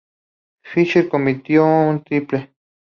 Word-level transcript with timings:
Fisher 0.63 1.07
convirtió 1.07 1.63
un 1.63 2.03
triple. 2.03 2.55